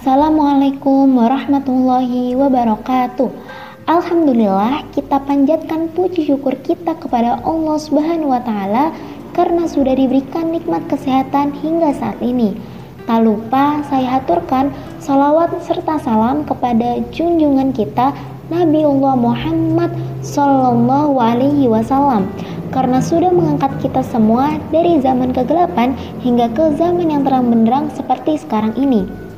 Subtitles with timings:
[0.00, 3.28] Assalamualaikum warahmatullahi wabarakatuh.
[3.84, 8.96] Alhamdulillah kita panjatkan puji syukur kita kepada Allah Subhanahu wa taala
[9.36, 12.56] karena sudah diberikan nikmat kesehatan hingga saat ini.
[13.04, 14.72] Tak lupa saya haturkan
[15.04, 18.16] salawat serta salam kepada junjungan kita
[18.48, 19.92] Nabiullah Muhammad
[20.24, 22.24] Sallallahu Alaihi Wasallam
[22.72, 25.92] karena sudah mengangkat kita semua dari zaman kegelapan
[26.24, 29.28] hingga ke zaman yang terang benderang seperti sekarang ini.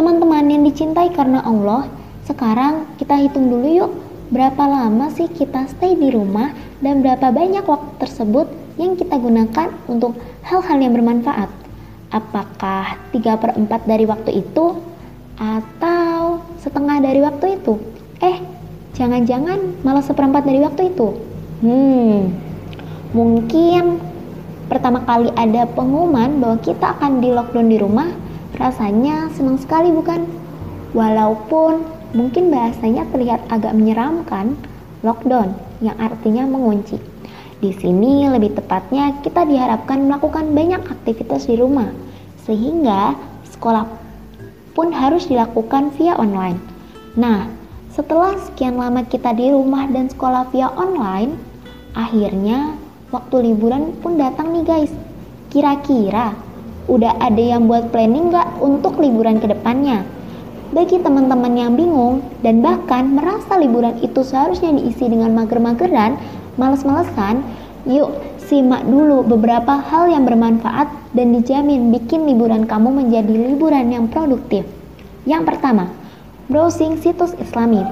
[0.00, 1.84] Teman-teman yang dicintai karena Allah,
[2.24, 3.92] sekarang kita hitung dulu yuk
[4.32, 8.48] berapa lama sih kita stay di rumah dan berapa banyak waktu tersebut
[8.80, 10.16] yang kita gunakan untuk
[10.48, 11.52] hal-hal yang bermanfaat.
[12.16, 14.80] Apakah 3 per 4 dari waktu itu
[15.36, 17.76] atau setengah dari waktu itu?
[18.24, 18.40] Eh,
[18.96, 21.12] jangan-jangan malah seperempat dari waktu itu.
[21.60, 22.40] Hmm,
[23.12, 24.00] mungkin
[24.64, 28.29] pertama kali ada pengumuman bahwa kita akan di lockdown di rumah,
[28.60, 30.28] Rasanya senang sekali bukan?
[30.92, 31.80] Walaupun
[32.12, 34.52] mungkin bahasanya terlihat agak menyeramkan,
[35.00, 37.00] lockdown yang artinya mengunci.
[37.60, 41.88] Di sini lebih tepatnya kita diharapkan melakukan banyak aktivitas di rumah,
[42.44, 43.16] sehingga
[43.48, 43.88] sekolah
[44.76, 46.60] pun harus dilakukan via online.
[47.16, 47.48] Nah,
[47.96, 51.36] setelah sekian lama kita di rumah dan sekolah via online,
[51.96, 52.76] akhirnya
[53.08, 54.92] waktu liburan pun datang nih guys.
[55.48, 56.49] Kira-kira
[56.90, 60.02] udah ada yang buat planning nggak untuk liburan ke depannya?
[60.74, 66.18] Bagi teman-teman yang bingung dan bahkan merasa liburan itu seharusnya diisi dengan mager-mageran,
[66.58, 67.46] males-malesan,
[67.86, 68.10] yuk
[68.50, 74.66] simak dulu beberapa hal yang bermanfaat dan dijamin bikin liburan kamu menjadi liburan yang produktif.
[75.26, 75.90] Yang pertama,
[76.50, 77.86] browsing situs islami.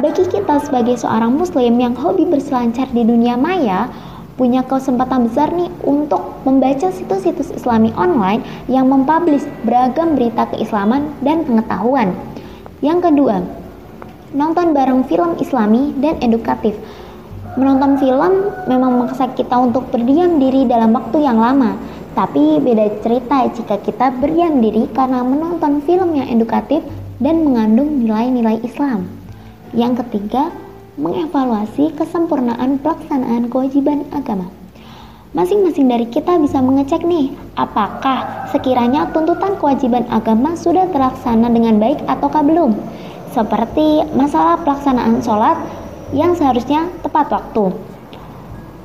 [0.00, 3.92] Bagi kita sebagai seorang muslim yang hobi berselancar di dunia maya,
[4.38, 11.42] punya kesempatan besar nih untuk membaca situs-situs islami online yang mempublish beragam berita keislaman dan
[11.42, 12.14] pengetahuan.
[12.78, 13.42] Yang kedua,
[14.32, 16.78] nonton bareng film islami dan edukatif.
[17.58, 21.74] Menonton film memang memaksa kita untuk berdiam diri dalam waktu yang lama,
[22.14, 26.86] tapi beda cerita jika kita berdiam diri karena menonton film yang edukatif
[27.18, 29.10] dan mengandung nilai-nilai Islam.
[29.74, 30.54] Yang ketiga,
[30.98, 34.50] mengevaluasi kesempurnaan pelaksanaan kewajiban agama.
[35.30, 42.02] Masing-masing dari kita bisa mengecek nih, apakah sekiranya tuntutan kewajiban agama sudah terlaksana dengan baik
[42.10, 42.74] ataukah belum.
[43.30, 45.54] Seperti masalah pelaksanaan sholat
[46.10, 47.70] yang seharusnya tepat waktu.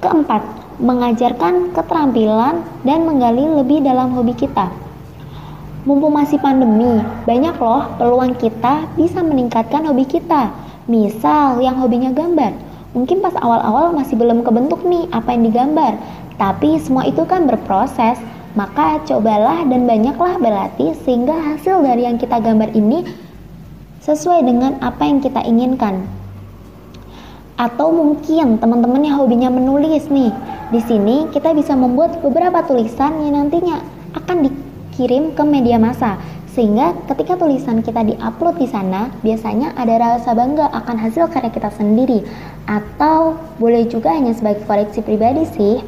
[0.06, 0.44] Keempat,
[0.78, 4.69] mengajarkan keterampilan dan menggali lebih dalam hobi kita.
[5.90, 12.52] Mumpung masih pandemi, banyak loh peluang kita bisa meningkatkan hobi kita Misal yang hobinya gambar,
[12.92, 15.96] mungkin pas awal-awal masih belum kebentuk nih apa yang digambar,
[16.36, 18.20] tapi semua itu kan berproses.
[18.54, 23.02] Maka cobalah dan banyaklah berlatih sehingga hasil dari yang kita gambar ini
[24.06, 26.06] sesuai dengan apa yang kita inginkan.
[27.58, 30.30] Atau mungkin teman-teman yang hobinya menulis nih.
[30.70, 33.82] Di sini kita bisa membuat beberapa tulisan yang nantinya
[34.14, 36.22] akan dikirim ke media massa
[36.53, 41.74] sehingga ketika tulisan kita diupload di sana, biasanya ada rasa bangga akan hasil karya kita
[41.74, 42.22] sendiri.
[42.69, 45.81] Atau boleh juga hanya sebagai koleksi pribadi sih.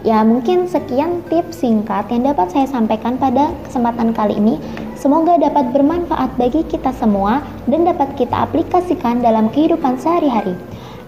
[0.00, 4.56] Ya mungkin sekian tips singkat yang dapat saya sampaikan pada kesempatan kali ini.
[4.96, 10.56] Semoga dapat bermanfaat bagi kita semua dan dapat kita aplikasikan dalam kehidupan sehari-hari.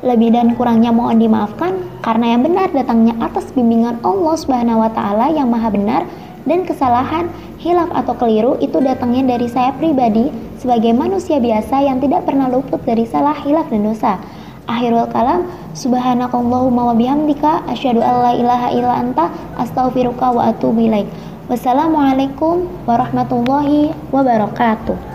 [0.05, 4.37] Lebih dan kurangnya mohon dimaafkan karena yang benar datangnya atas bimbingan Allah
[4.93, 6.05] taala yang Maha benar
[6.49, 7.31] dan kesalahan,
[7.63, 12.83] hilaf atau keliru itu datangnya dari saya pribadi sebagai manusia biasa yang tidak pernah luput
[12.83, 14.19] dari salah, hilaf dan dosa.
[14.71, 19.27] Akhirul kalam, subhanakallahumma wa bihamdika asyhadu an la ilaha illa anta
[19.59, 21.11] astaghfiruka wa atubu ilaik.
[21.51, 25.12] Wassalamualaikum warahmatullahi wabarakatuh.